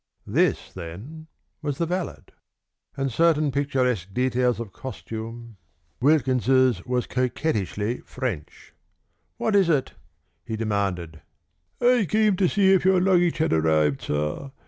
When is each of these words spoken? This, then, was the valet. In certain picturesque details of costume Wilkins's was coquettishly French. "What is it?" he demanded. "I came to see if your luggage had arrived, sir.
This, 0.25 0.73
then, 0.73 1.27
was 1.61 1.77
the 1.77 1.85
valet. 1.85 2.23
In 2.97 3.09
certain 3.09 3.51
picturesque 3.51 4.11
details 4.11 4.59
of 4.59 4.73
costume 4.73 5.57
Wilkins's 6.01 6.83
was 6.87 7.05
coquettishly 7.05 7.99
French. 7.99 8.73
"What 9.37 9.55
is 9.55 9.69
it?" 9.69 9.91
he 10.43 10.55
demanded. 10.55 11.21
"I 11.79 12.07
came 12.09 12.35
to 12.37 12.49
see 12.49 12.73
if 12.73 12.83
your 12.83 12.99
luggage 12.99 13.37
had 13.37 13.53
arrived, 13.53 14.01
sir. 14.01 14.51